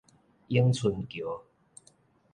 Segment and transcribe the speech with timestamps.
[0.47, 1.43] 永春橋